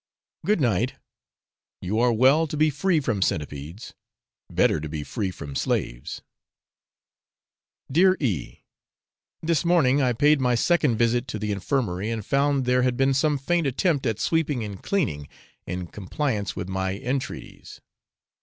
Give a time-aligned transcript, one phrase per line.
[0.43, 0.95] Good night;
[1.79, 3.93] you are well to be free from centipedes
[4.51, 6.23] better to be free from slaves.
[7.91, 8.63] Dear E.
[9.43, 13.13] This morning I paid my second visit to the infirmary, and found there had been
[13.13, 15.27] some faint attempt at sweeping and cleaning,
[15.67, 17.79] in compliance with my entreaties.